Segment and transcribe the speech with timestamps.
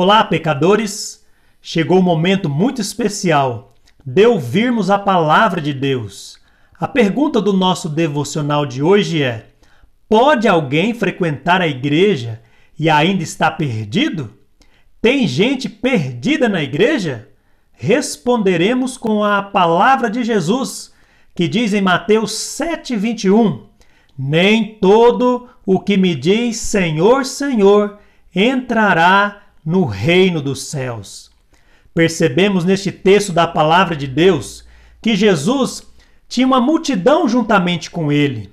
[0.00, 1.26] Olá, pecadores!
[1.60, 3.74] Chegou um momento muito especial
[4.06, 6.38] de ouvirmos a palavra de Deus.
[6.78, 9.46] A pergunta do nosso devocional de hoje é:
[10.08, 12.40] Pode alguém frequentar a igreja
[12.78, 14.32] e ainda estar perdido?
[15.02, 17.28] Tem gente perdida na igreja?
[17.72, 20.94] Responderemos com a palavra de Jesus,
[21.34, 23.62] que diz em Mateus 7,21:
[24.16, 27.98] Nem todo o que me diz Senhor, Senhor
[28.32, 31.30] entrará no reino dos céus.
[31.92, 34.64] Percebemos neste texto da palavra de Deus
[35.02, 35.82] que Jesus
[36.26, 38.50] tinha uma multidão juntamente com ele.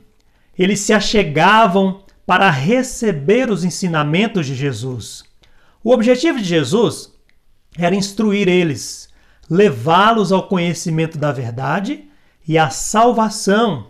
[0.60, 5.24] Eles se achegavam para receber os ensinamentos de Jesus.
[5.82, 7.14] O objetivo de Jesus
[7.78, 9.08] era instruir eles,
[9.50, 12.10] levá-los ao conhecimento da verdade
[12.46, 13.88] e à salvação.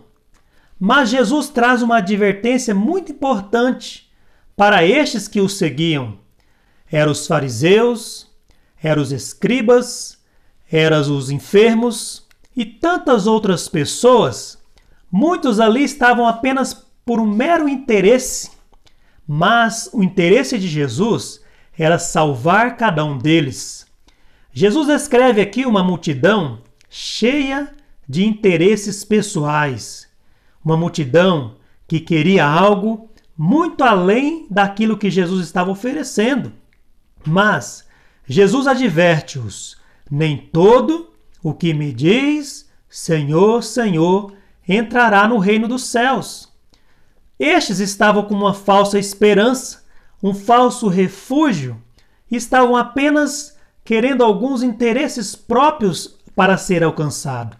[0.78, 4.08] Mas Jesus traz uma advertência muito importante
[4.56, 6.24] para estes que o seguiam
[6.90, 8.30] eram os fariseus,
[8.82, 10.18] eram os escribas,
[10.70, 14.58] eram os enfermos e tantas outras pessoas.
[15.10, 18.50] Muitos ali estavam apenas por um mero interesse,
[19.26, 21.40] mas o interesse de Jesus
[21.78, 23.86] era salvar cada um deles.
[24.52, 27.72] Jesus escreve aqui uma multidão cheia
[28.08, 30.08] de interesses pessoais,
[30.64, 31.56] uma multidão
[31.86, 36.52] que queria algo muito além daquilo que Jesus estava oferecendo.
[37.26, 37.86] Mas
[38.26, 39.76] Jesus adverte-os:
[40.10, 44.32] nem todo o que me diz Senhor, Senhor
[44.66, 46.48] entrará no reino dos céus.
[47.38, 49.84] Estes estavam com uma falsa esperança,
[50.22, 51.80] um falso refúgio,
[52.30, 57.56] estavam apenas querendo alguns interesses próprios para ser alcançado.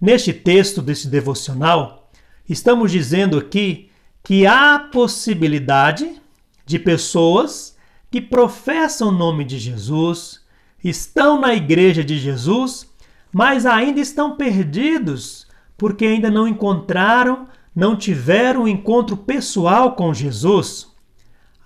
[0.00, 2.10] Neste texto deste devocional,
[2.48, 3.90] estamos dizendo aqui
[4.22, 6.20] que há possibilidade
[6.66, 7.75] de pessoas
[8.10, 10.40] que professam o nome de Jesus,
[10.82, 12.88] estão na igreja de Jesus,
[13.32, 20.88] mas ainda estão perdidos porque ainda não encontraram, não tiveram um encontro pessoal com Jesus.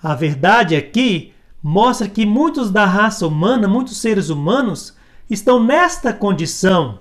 [0.02, 1.32] A verdade aqui
[1.62, 4.96] mostra que muitos da raça humana, muitos seres humanos,
[5.28, 6.98] estão nesta condição.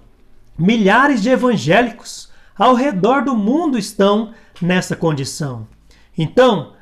[0.57, 5.65] Milhares de evangélicos ao redor do mundo estão nessa condição.
[6.17, 6.73] Então,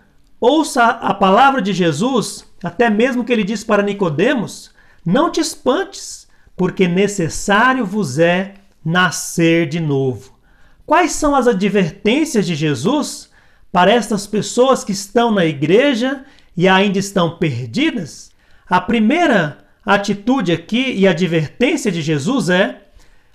[0.42, 4.72] ouça a palavra de Jesus até mesmo que ele diz para Nicodemos:
[5.06, 10.38] Não te espantes, porque necessário vos é nascer de novo.
[10.86, 13.30] Quais são as advertências de Jesus
[13.72, 16.24] para estas pessoas que estão na igreja
[16.56, 18.32] e ainda estão perdidas?
[18.70, 22.82] A primeira atitude aqui e advertência de Jesus é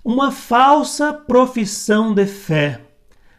[0.04, 2.80] uma falsa profissão de fé.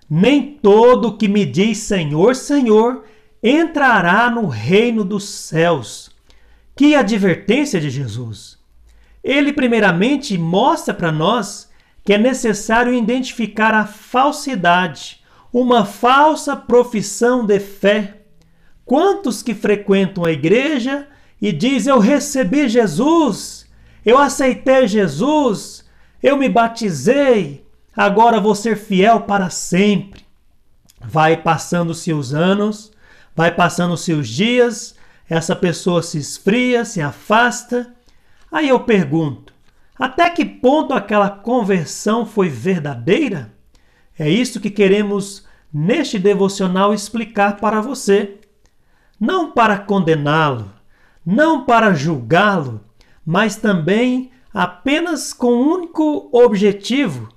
[0.09, 3.03] Nem todo que me diz Senhor, Senhor
[3.43, 6.09] entrará no reino dos céus.
[6.75, 8.57] Que advertência de Jesus!
[9.21, 11.69] Ele, primeiramente, mostra para nós
[12.03, 15.21] que é necessário identificar a falsidade,
[15.51, 18.21] uma falsa profissão de fé.
[18.85, 21.07] Quantos que frequentam a igreja
[21.41, 23.69] e dizem: Eu recebi Jesus,
[24.05, 25.85] eu aceitei Jesus,
[26.21, 27.65] eu me batizei,
[27.95, 30.23] agora vou ser fiel para sempre.
[30.99, 32.92] Vai passando-se os anos,
[33.35, 34.95] Vai passando seus dias,
[35.27, 37.93] essa pessoa se esfria, se afasta.
[38.51, 39.53] Aí eu pergunto:
[39.97, 43.53] até que ponto aquela conversão foi verdadeira?
[44.17, 48.37] É isso que queremos neste devocional explicar para você.
[49.19, 50.71] Não para condená-lo,
[51.25, 52.81] não para julgá-lo,
[53.25, 57.29] mas também apenas com o único objetivo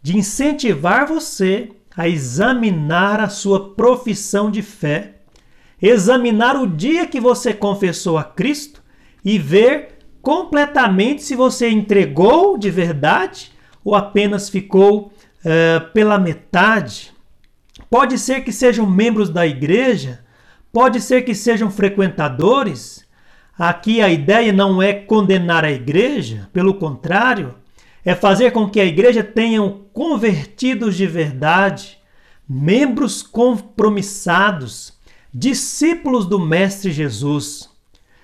[0.00, 5.19] de incentivar você a examinar a sua profissão de fé
[5.80, 8.82] examinar o dia que você confessou a Cristo
[9.24, 13.52] e ver completamente se você entregou de verdade
[13.84, 17.12] ou apenas ficou uh, pela metade.
[17.88, 20.24] Pode ser que sejam membros da igreja,
[20.72, 23.04] pode ser que sejam frequentadores.
[23.58, 27.54] Aqui a ideia não é condenar a igreja, pelo contrário,
[28.04, 31.98] é fazer com que a igreja tenham convertidos de verdade,
[32.48, 34.98] membros compromissados,
[35.32, 37.68] discípulos do Mestre Jesus.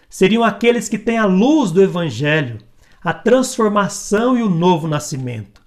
[0.09, 2.59] Seriam aqueles que têm a luz do Evangelho,
[3.03, 5.61] a transformação e o novo nascimento.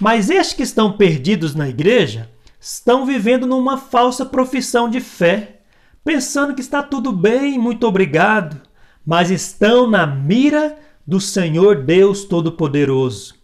[0.00, 2.30] Mas estes que estão perdidos na igreja
[2.60, 5.60] estão vivendo numa falsa profissão de fé,
[6.04, 8.60] pensando que está tudo bem, muito obrigado,
[9.04, 13.34] mas estão na mira do Senhor Deus Todo-Poderoso.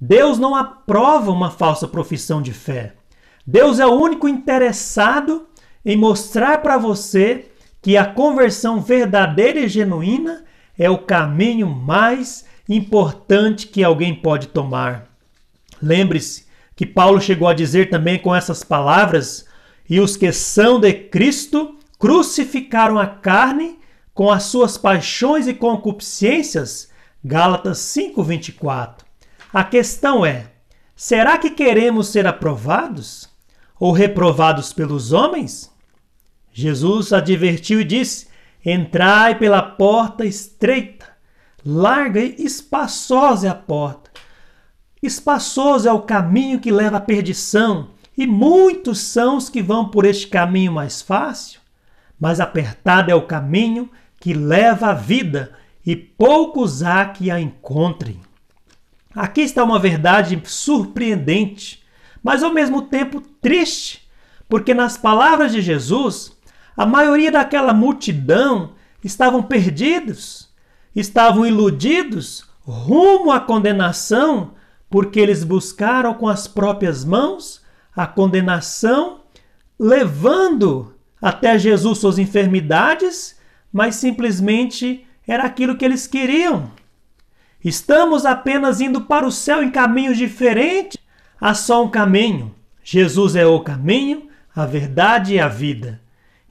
[0.00, 2.94] Deus não aprova uma falsa profissão de fé.
[3.44, 5.47] Deus é o único interessado
[5.84, 7.46] em mostrar para você
[7.80, 10.44] que a conversão verdadeira e genuína
[10.78, 15.08] é o caminho mais importante que alguém pode tomar.
[15.82, 16.46] Lembre-se
[16.76, 19.46] que Paulo chegou a dizer também com essas palavras:
[19.88, 23.78] E os que são de Cristo crucificaram a carne
[24.14, 26.90] com as suas paixões e concupiscências.
[27.24, 29.04] Gálatas 5:24.
[29.52, 30.46] A questão é:
[30.94, 33.28] será que queremos ser aprovados
[33.78, 35.72] ou reprovados pelos homens?
[36.52, 38.28] Jesus advertiu e disse:
[38.64, 41.06] Entrai pela porta estreita,
[41.64, 44.10] larga e espaçosa é a porta.
[45.02, 50.04] Espaçoso é o caminho que leva à perdição, e muitos são os que vão por
[50.04, 51.60] este caminho mais fácil.
[52.18, 53.88] Mas apertado é o caminho
[54.18, 55.52] que leva à vida,
[55.86, 58.20] e poucos há que a encontrem.
[59.14, 61.77] Aqui está uma verdade surpreendente,
[62.28, 64.06] mas ao mesmo tempo triste,
[64.50, 66.36] porque nas palavras de Jesus,
[66.76, 70.50] a maioria daquela multidão estavam perdidos,
[70.94, 74.52] estavam iludidos rumo à condenação,
[74.90, 77.62] porque eles buscaram com as próprias mãos
[77.96, 79.22] a condenação,
[79.80, 83.40] levando até Jesus suas enfermidades,
[83.72, 86.70] mas simplesmente era aquilo que eles queriam.
[87.64, 90.97] Estamos apenas indo para o céu em caminhos diferentes.
[91.40, 92.54] Há só um caminho.
[92.82, 96.00] Jesus é o caminho, a verdade e a vida.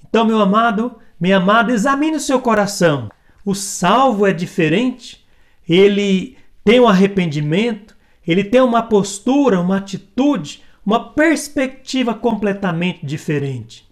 [0.07, 3.09] Então, meu amado, minha amada, examine o seu coração.
[3.43, 5.25] O salvo é diferente.
[5.67, 7.95] Ele tem um arrependimento,
[8.25, 13.87] ele tem uma postura, uma atitude, uma perspectiva completamente diferente.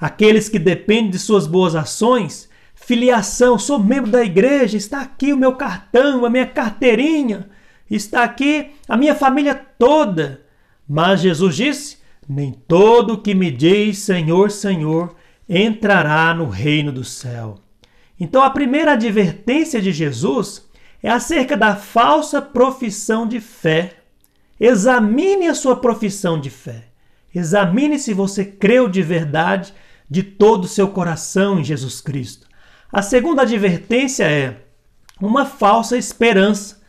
[0.00, 5.36] Aqueles que dependem de suas boas ações, filiação, sou membro da igreja, está aqui o
[5.36, 7.50] meu cartão, a minha carteirinha,
[7.90, 10.42] está aqui a minha família toda.
[10.88, 11.98] Mas Jesus disse:
[12.28, 15.14] Nem todo que me diz Senhor, Senhor
[15.48, 17.58] entrará no reino do céu.
[18.18, 20.68] Então, a primeira advertência de Jesus
[21.02, 23.96] é acerca da falsa profissão de fé.
[24.60, 26.84] Examine a sua profissão de fé.
[27.34, 29.72] Examine se você creu de verdade,
[30.08, 32.46] de todo o seu coração em Jesus Cristo.
[32.92, 34.56] A segunda advertência é
[35.20, 36.79] uma falsa esperança.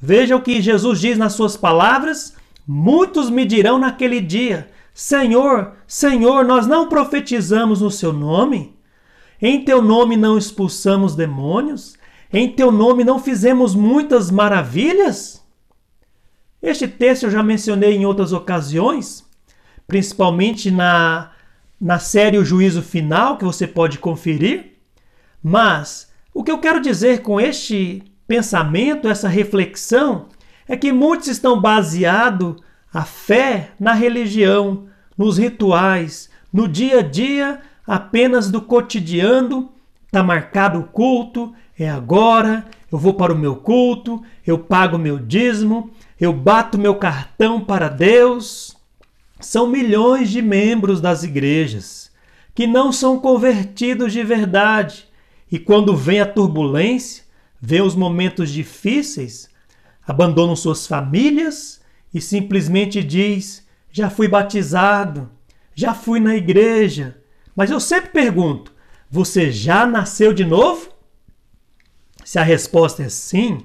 [0.00, 2.34] Veja o que Jesus diz nas suas palavras:
[2.66, 8.78] Muitos me dirão naquele dia: Senhor, Senhor, nós não profetizamos no seu nome?
[9.42, 11.96] Em teu nome não expulsamos demônios?
[12.32, 15.44] Em teu nome não fizemos muitas maravilhas?
[16.62, 19.24] Este texto eu já mencionei em outras ocasiões,
[19.86, 21.32] principalmente na,
[21.80, 24.76] na série O Juízo Final, que você pode conferir.
[25.42, 30.26] Mas o que eu quero dizer com este pensamento, essa reflexão,
[30.68, 32.62] é que muitos estão baseados
[32.94, 34.84] a fé na religião,
[35.18, 39.72] nos rituais, no dia a dia apenas do cotidiano,
[40.06, 45.18] está marcado o culto, é agora, eu vou para o meu culto, eu pago meu
[45.18, 45.90] dízimo,
[46.20, 48.76] eu bato meu cartão para Deus.
[49.40, 52.12] São milhões de membros das igrejas
[52.54, 55.08] que não são convertidos de verdade
[55.50, 57.24] e quando vem a turbulência,
[57.60, 59.48] vem os momentos difíceis,
[60.06, 61.80] abandonam suas famílias
[62.12, 65.30] e simplesmente diz: Já fui batizado,
[65.74, 67.18] já fui na igreja.
[67.54, 68.72] Mas eu sempre pergunto:
[69.10, 70.88] Você já nasceu de novo?
[72.24, 73.58] Se a resposta é sim,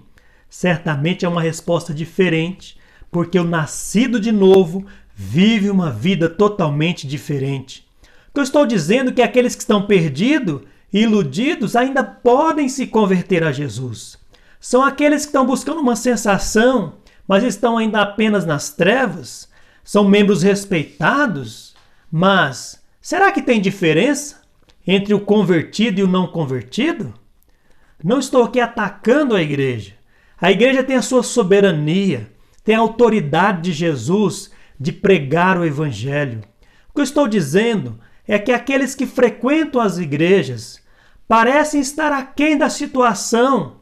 [0.50, 2.78] certamente é uma resposta diferente,
[3.12, 7.88] porque o nascido de novo vive uma vida totalmente diferente.
[8.34, 10.62] eu estou dizendo que aqueles que estão perdidos
[10.92, 14.18] iludidos ainda podem se converter a Jesus.
[14.60, 16.94] São aqueles que estão buscando uma sensação,
[17.27, 19.50] mas estão ainda apenas nas trevas,
[19.84, 21.75] são membros respeitados,
[22.12, 24.42] mas será que tem diferença
[24.86, 27.13] entre o convertido e o não convertido?
[28.04, 29.94] Não estou aqui atacando a igreja.
[30.39, 32.32] A igreja tem a sua soberania,
[32.63, 36.42] tem a autoridade de Jesus de pregar o evangelho.
[36.89, 40.82] O que eu estou dizendo é que aqueles que frequentam as igrejas
[41.27, 43.77] parecem estar aquém da situação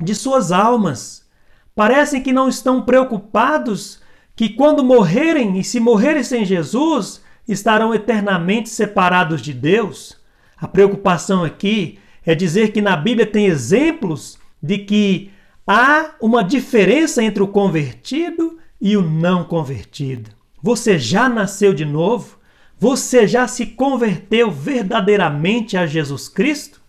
[0.00, 1.26] de suas almas
[1.74, 4.00] parecem que não estão preocupados
[4.34, 10.16] que quando morrerem e se morrerem sem Jesus, estarão eternamente separados de Deus.
[10.56, 15.30] A preocupação aqui é dizer que na Bíblia tem exemplos de que
[15.64, 20.30] há uma diferença entre o convertido e o não convertido.
[20.60, 22.37] Você já nasceu de novo?
[22.80, 26.80] Você já se converteu verdadeiramente a Jesus Cristo?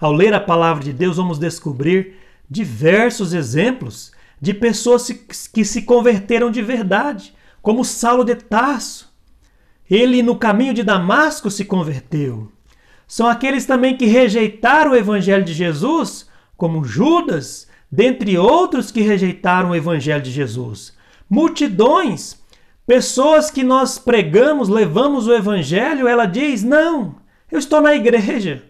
[0.00, 2.14] Ao ler a palavra de Deus, vamos descobrir
[2.48, 5.10] diversos exemplos de pessoas
[5.52, 9.12] que se converteram de verdade, como Saulo de Tarso.
[9.90, 12.50] Ele, no caminho de Damasco, se converteu.
[13.06, 19.70] São aqueles também que rejeitaram o evangelho de Jesus, como Judas, dentre outros que rejeitaram
[19.70, 20.96] o evangelho de Jesus.
[21.28, 22.38] Multidões,
[22.88, 27.16] pessoas que nós pregamos, levamos o evangelho, ela diz: "Não,
[27.52, 28.64] eu estou na igreja.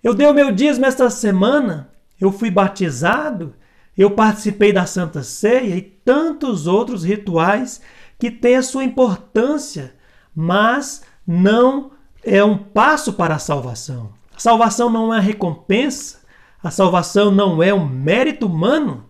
[0.00, 3.52] Eu dei o meu dízimo esta semana, eu fui batizado,
[3.98, 7.80] eu participei da Santa Ceia e tantos outros rituais
[8.20, 9.94] que têm a sua importância,
[10.34, 11.90] mas não
[12.22, 14.12] é um passo para a salvação.
[14.36, 16.20] A salvação não é recompensa,
[16.62, 19.06] a salvação não é um mérito humano.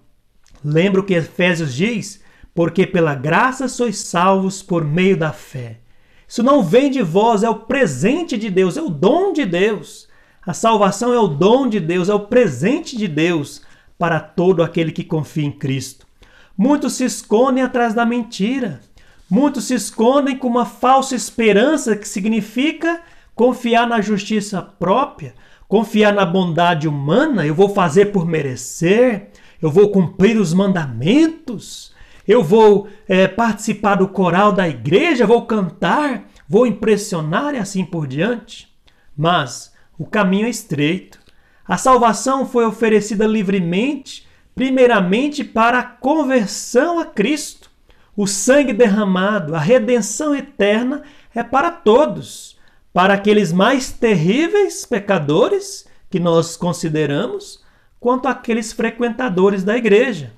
[0.64, 2.23] Lembra o que Efésios diz?
[2.54, 5.80] Porque pela graça sois salvos por meio da fé.
[6.26, 10.08] Isso não vem de vós, é o presente de Deus, é o dom de Deus.
[10.46, 13.62] A salvação é o dom de Deus, é o presente de Deus
[13.98, 16.06] para todo aquele que confia em Cristo.
[16.56, 18.80] Muitos se escondem atrás da mentira.
[19.28, 23.00] Muitos se escondem com uma falsa esperança que significa
[23.34, 25.34] confiar na justiça própria,
[25.66, 27.46] confiar na bondade humana.
[27.46, 29.30] Eu vou fazer por merecer,
[29.60, 31.93] eu vou cumprir os mandamentos,
[32.26, 38.06] eu vou é, participar do coral da igreja, vou cantar, vou impressionar e assim por
[38.06, 38.72] diante.
[39.16, 41.18] Mas o caminho é estreito.
[41.66, 47.70] A salvação foi oferecida livremente, primeiramente para a conversão a Cristo.
[48.16, 51.02] O sangue derramado, a redenção eterna
[51.34, 52.56] é para todos,
[52.92, 57.64] para aqueles mais terríveis pecadores que nós consideramos,
[57.98, 60.32] quanto aqueles frequentadores da igreja.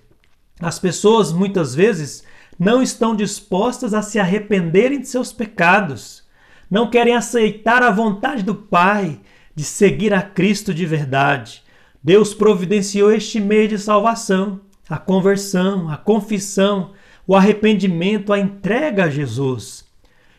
[0.61, 2.25] As pessoas muitas vezes
[2.59, 6.25] não estão dispostas a se arrependerem de seus pecados,
[6.71, 9.21] não querem aceitar a vontade do Pai
[9.55, 11.63] de seguir a Cristo de verdade.
[12.03, 16.93] Deus providenciou este meio de salvação, a conversão, a confissão,
[17.27, 19.85] o arrependimento, a entrega a Jesus.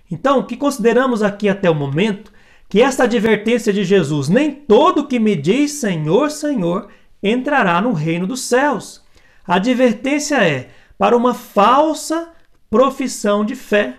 [0.10, 2.32] Então, o que consideramos aqui até o momento,
[2.70, 6.88] que esta advertência de Jesus, nem todo que me diz Senhor, Senhor,
[7.22, 9.06] entrará no reino dos céus.
[9.48, 12.34] A advertência é para uma falsa
[12.70, 13.98] profissão de fé,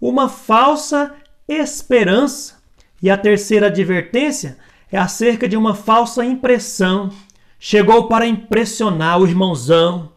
[0.00, 1.14] uma falsa
[1.48, 2.62] esperança,
[3.00, 4.58] e a terceira advertência
[4.90, 7.10] é acerca de uma falsa impressão.
[7.58, 10.12] Chegou para impressionar o irmãozão,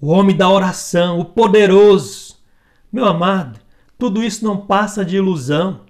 [0.00, 2.36] o homem da oração, o poderoso.
[2.92, 3.60] Meu amado,
[3.98, 5.82] tudo isso não passa de ilusão.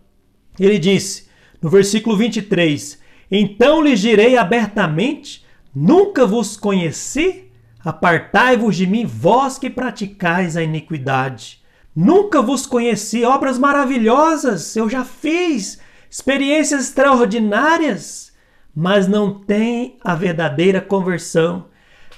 [0.59, 1.29] Ele disse
[1.63, 5.45] no versículo 23: Então lhes direi abertamente:
[5.75, 7.51] Nunca vos conheci?
[7.85, 11.63] Apartai-vos de mim, vós que praticais a iniquidade.
[11.95, 15.79] Nunca vos conheci, obras maravilhosas eu já fiz,
[16.11, 18.33] experiências extraordinárias,
[18.75, 21.67] mas não tem a verdadeira conversão.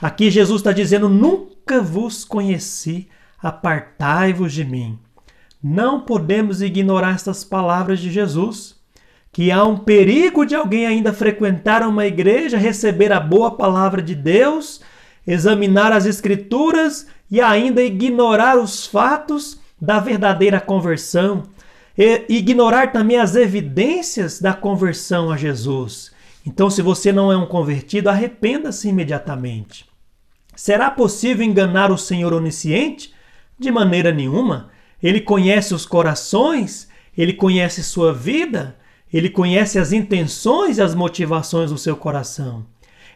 [0.00, 3.08] Aqui Jesus está dizendo: nunca vos conheci,
[3.42, 4.98] apartai-vos de mim.
[5.62, 8.76] Não podemos ignorar estas palavras de Jesus,
[9.32, 14.14] que há um perigo de alguém ainda frequentar uma igreja, receber a boa palavra de
[14.14, 14.80] Deus,
[15.26, 21.42] examinar as Escrituras e ainda ignorar os fatos da verdadeira conversão
[22.28, 26.12] ignorar também as evidências da conversão a Jesus.
[26.46, 29.86] Então, se você não é um convertido, arrependa-se imediatamente.
[30.54, 33.12] Será possível enganar o Senhor onisciente?
[33.58, 34.70] De maneira nenhuma.
[35.02, 38.76] Ele conhece os corações, ele conhece sua vida,
[39.12, 42.64] ele conhece as intenções e as motivações do seu coração.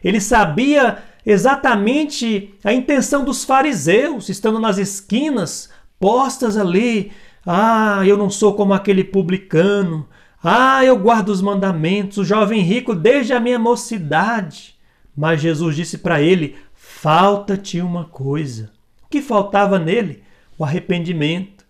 [0.03, 7.11] Ele sabia exatamente a intenção dos fariseus, estando nas esquinas, postas ali,
[7.45, 10.07] ah, eu não sou como aquele publicano.
[10.43, 14.75] Ah, eu guardo os mandamentos, o jovem rico desde a minha mocidade.
[15.15, 18.71] Mas Jesus disse para ele: falta-te uma coisa.
[19.03, 20.23] O que faltava nele?
[20.57, 21.65] O arrependimento.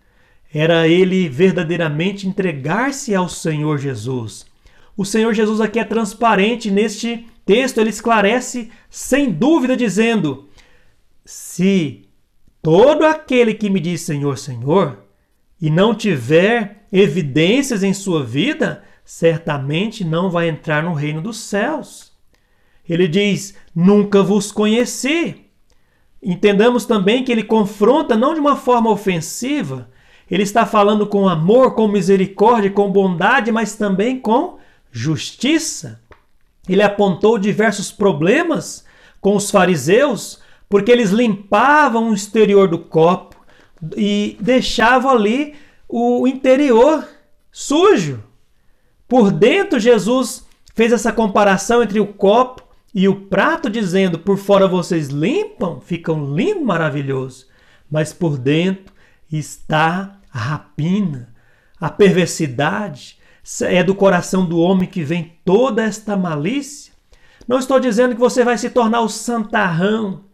[0.54, 4.46] Era ele verdadeiramente entregar-se ao Senhor Jesus.
[4.98, 10.50] O Senhor Jesus aqui é transparente neste texto, ele esclarece sem dúvida, dizendo:
[11.26, 12.08] Se
[12.62, 15.00] todo aquele que me diz Senhor, Senhor,
[15.62, 22.12] e não tiver evidências em sua vida, certamente não vai entrar no reino dos céus.
[22.88, 25.46] Ele diz: Nunca vos conheci.
[26.22, 29.90] Entendamos também que ele confronta não de uma forma ofensiva,
[30.32, 36.01] ele está falando com amor, com misericórdia, com bondade, mas também com justiça.
[36.74, 38.86] Ele apontou diversos problemas
[39.20, 43.36] com os fariseus, porque eles limpavam o exterior do copo,
[43.98, 45.56] e deixava ali
[45.90, 47.08] o interior
[47.52, 48.24] sujo.
[49.08, 52.64] Por dentro, Jesus fez essa comparação entre o copo
[52.94, 57.48] e o prato, dizendo: Por fora vocês limpam, ficam lindo, maravilhoso,
[57.90, 58.94] mas por dentro
[59.32, 61.34] está a rapina,
[61.80, 63.20] a perversidade.
[63.62, 66.94] É do coração do homem que vem toda esta malícia.
[67.48, 70.26] Não estou dizendo que você vai se tornar o santarrão.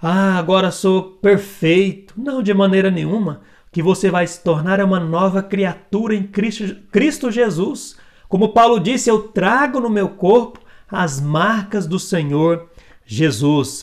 [0.00, 2.14] Ah, agora sou perfeito.
[2.16, 3.40] Não, de maneira nenhuma.
[3.68, 7.96] O que você vai se tornar é uma nova criatura em Cristo, Cristo Jesus.
[8.28, 12.68] Como Paulo disse, eu trago no meu corpo as marcas do Senhor
[13.04, 13.82] Jesus.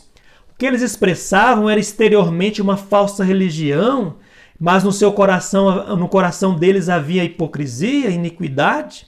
[0.52, 4.18] O que eles expressavam era exteriormente uma falsa religião,
[4.64, 9.06] mas no seu coração, no coração deles havia hipocrisia, iniquidade.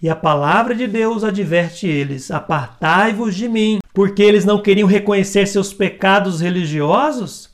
[0.00, 5.46] E a palavra de Deus adverte eles: apartai-vos de mim, porque eles não queriam reconhecer
[5.46, 7.50] seus pecados religiosos.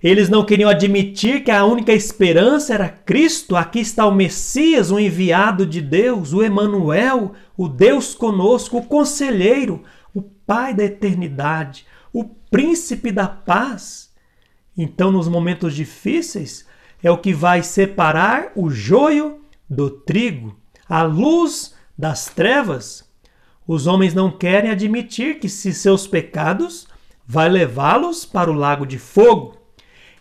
[0.00, 3.56] Eles não queriam admitir que a única esperança era Cristo.
[3.56, 9.82] Aqui está o Messias, o enviado de Deus, o Emanuel, o Deus conosco, o conselheiro,
[10.14, 14.12] o Pai da eternidade, o príncipe da paz.
[14.78, 16.72] Então, nos momentos difíceis,
[17.04, 20.56] é o que vai separar o joio do trigo,
[20.88, 23.04] a luz das trevas.
[23.68, 26.88] Os homens não querem admitir que se seus pecados
[27.26, 29.54] vai levá-los para o lago de fogo.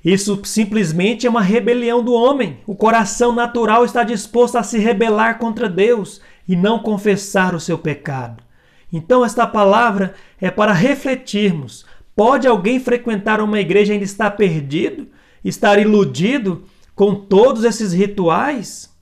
[0.03, 2.59] Isso simplesmente é uma rebelião do homem.
[2.67, 7.77] O coração natural está disposto a se rebelar contra Deus e não confessar o seu
[7.77, 8.43] pecado.
[8.91, 11.85] Então, esta palavra é para refletirmos.
[12.13, 15.07] Pode alguém frequentar uma igreja e ainda estar perdido?
[15.43, 16.63] Estar iludido
[16.95, 18.93] com todos esses rituais?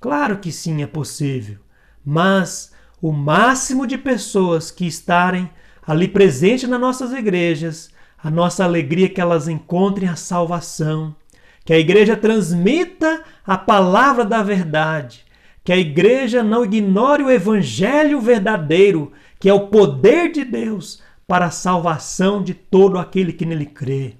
[0.00, 1.58] Claro que sim, é possível.
[2.04, 5.50] Mas o máximo de pessoas que estarem
[5.86, 7.90] ali presentes nas nossas igrejas
[8.22, 11.16] a nossa alegria é que elas encontrem a salvação,
[11.64, 15.24] que a igreja transmita a palavra da verdade,
[15.64, 21.46] que a igreja não ignore o evangelho verdadeiro, que é o poder de Deus para
[21.46, 24.16] a salvação de todo aquele que nele crê.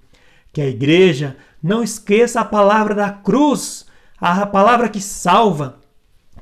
[0.53, 3.87] Que a igreja não esqueça a palavra da cruz,
[4.21, 5.79] a palavra que salva,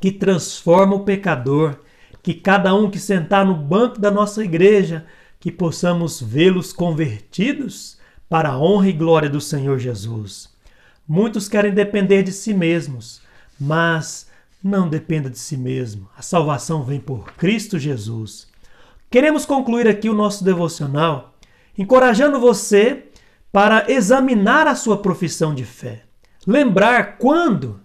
[0.00, 1.76] que transforma o pecador,
[2.22, 5.06] que cada um que sentar no banco da nossa igreja
[5.40, 7.98] que possamos vê-los convertidos
[8.28, 10.48] para a honra e glória do Senhor Jesus.
[11.06, 13.22] Muitos querem depender de si mesmos,
[13.58, 14.28] mas
[14.62, 16.08] não dependa de si mesmo.
[16.16, 18.46] A salvação vem por Cristo Jesus.
[19.10, 21.34] Queremos concluir aqui o nosso devocional
[21.78, 23.04] encorajando você
[23.52, 26.02] para examinar a sua profissão de fé.
[26.46, 27.80] Lembrar quando,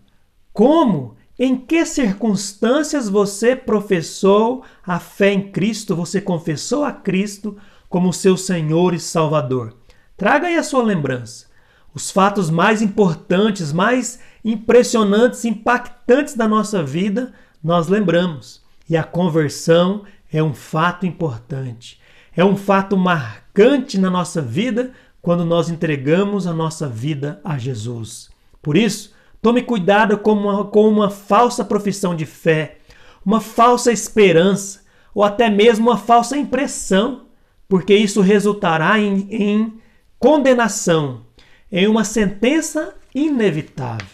[0.52, 7.58] como em que circunstâncias você professou a fé em Cristo, você confessou a Cristo
[7.90, 9.76] como seu Senhor e Salvador?
[10.16, 11.48] Traga aí a sua lembrança.
[11.94, 18.62] Os fatos mais importantes, mais impressionantes, impactantes da nossa vida, nós lembramos.
[18.90, 22.00] E a conversão é um fato importante.
[22.36, 24.92] É um fato marcante na nossa vida
[25.24, 28.30] quando nós entregamos a nossa vida a Jesus.
[28.62, 32.78] Por isso, Tome cuidado com uma, com uma falsa profissão de fé,
[33.26, 34.84] uma falsa esperança
[35.14, 37.26] ou até mesmo uma falsa impressão,
[37.68, 39.82] porque isso resultará em, em
[40.18, 41.26] condenação,
[41.70, 44.08] em uma sentença inevitável.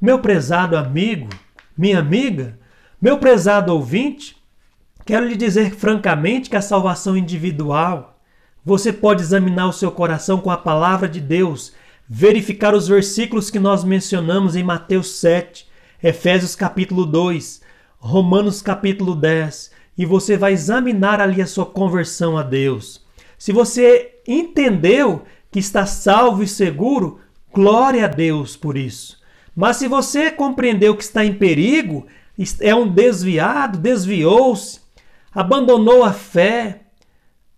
[0.00, 1.28] Meu prezado amigo,
[1.76, 2.56] minha amiga,
[3.00, 4.36] meu prezado ouvinte,
[5.04, 8.11] quero lhe dizer francamente que a salvação individual,
[8.64, 11.72] você pode examinar o seu coração com a palavra de Deus
[12.08, 15.66] verificar os versículos que nós mencionamos em Mateus 7,
[16.02, 17.62] Efésios capítulo 2,
[17.98, 23.04] Romanos capítulo 10, e você vai examinar ali a sua conversão a Deus.
[23.38, 27.18] Se você entendeu que está salvo e seguro,
[27.52, 29.20] glória a Deus por isso.
[29.54, 32.06] Mas se você compreendeu que está em perigo,
[32.60, 34.80] é um desviado, desviou-se,
[35.34, 36.81] abandonou a fé,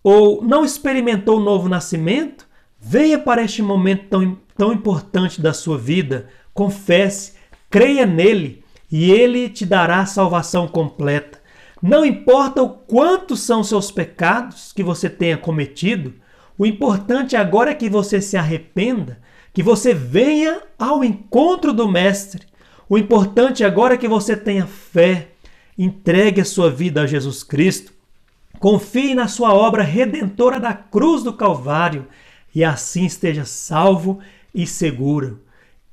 [0.05, 2.47] ou não experimentou o novo nascimento,
[2.79, 7.33] venha para este momento tão tão importante da sua vida, confesse,
[7.69, 11.41] creia nele e ele te dará a salvação completa.
[11.83, 16.15] Não importa o quanto são seus pecados que você tenha cometido,
[16.57, 19.19] o importante agora é que você se arrependa,
[19.53, 22.47] que você venha ao encontro do Mestre.
[22.89, 25.31] O importante agora é que você tenha fé,
[25.77, 27.93] entregue a sua vida a Jesus Cristo,
[28.59, 32.07] confie na sua obra redentora da cruz do Calvário
[32.55, 34.21] e assim esteja salvo
[34.55, 35.43] e seguro.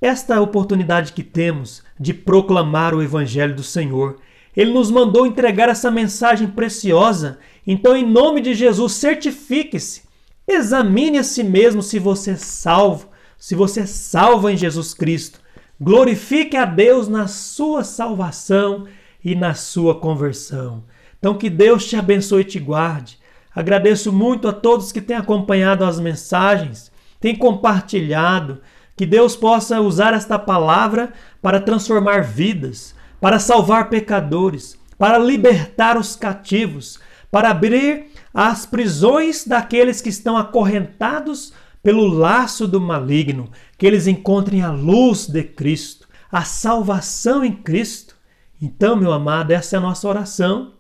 [0.01, 4.17] Esta é a oportunidade que temos de proclamar o Evangelho do Senhor.
[4.55, 7.39] Ele nos mandou entregar essa mensagem preciosa.
[7.65, 10.03] Então, em nome de Jesus, certifique-se.
[10.47, 15.39] Examine a si mesmo se você é salvo, se você é salvo em Jesus Cristo.
[15.79, 18.87] Glorifique a Deus na sua salvação
[19.23, 20.83] e na sua conversão.
[21.21, 23.17] Então, que Deus te abençoe e te guarde.
[23.55, 28.59] Agradeço muito a todos que têm acompanhado as mensagens tem compartilhado.
[28.97, 36.15] Que Deus possa usar esta palavra para transformar vidas, para salvar pecadores, para libertar os
[36.15, 36.99] cativos,
[37.31, 44.61] para abrir as prisões daqueles que estão acorrentados pelo laço do maligno, que eles encontrem
[44.61, 48.15] a luz de Cristo, a salvação em Cristo.
[48.61, 50.73] Então, meu amado, essa é a nossa oração,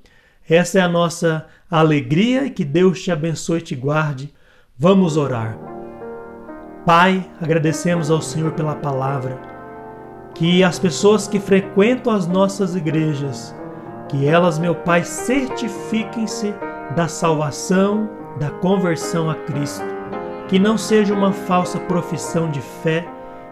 [0.49, 4.33] essa é a nossa alegria e que Deus te abençoe e te guarde.
[4.77, 5.57] Vamos orar.
[6.85, 9.39] Pai, agradecemos ao Senhor pela palavra,
[10.33, 13.55] que as pessoas que frequentam as nossas igrejas,
[14.09, 16.53] que elas, meu Pai, certifiquem-se
[16.95, 19.85] da salvação, da conversão a Cristo.
[20.47, 23.07] Que não seja uma falsa profissão de fé,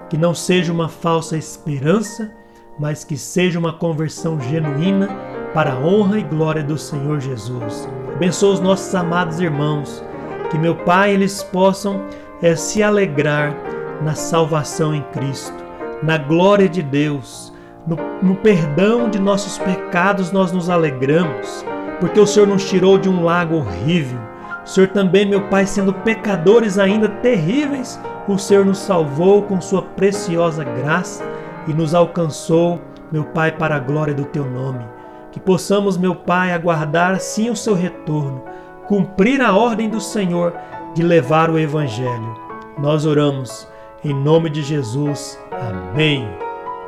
[0.09, 2.31] que não seja uma falsa esperança,
[2.79, 5.07] mas que seja uma conversão genuína
[5.53, 7.87] para a honra e glória do Senhor Jesus.
[8.15, 10.03] Abençoa os nossos amados irmãos,
[10.49, 12.05] que meu Pai eles possam
[12.41, 13.55] é se alegrar
[14.01, 15.63] na salvação em Cristo,
[16.01, 17.53] na glória de Deus,
[17.85, 21.65] no, no, perdão de nossos pecados nós nos alegramos,
[21.99, 24.19] porque o Senhor nos tirou de um lago horrível.
[24.63, 29.81] O Senhor também, meu Pai, sendo pecadores ainda terríveis, o Senhor nos salvou com Sua
[29.81, 31.25] preciosa graça
[31.67, 32.79] e nos alcançou,
[33.11, 34.98] meu Pai, para a glória do Teu nome.
[35.31, 38.43] Que possamos, meu Pai, aguardar sim o Seu retorno,
[38.87, 40.53] cumprir a ordem do Senhor
[40.93, 42.37] de levar o Evangelho.
[42.77, 43.67] Nós oramos
[44.03, 45.39] em nome de Jesus.
[45.51, 46.27] Amém.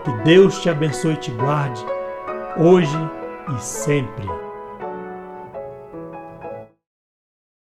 [0.03, 1.85] Que Deus te abençoe e te guarde,
[2.57, 2.97] hoje
[3.55, 4.50] e sempre.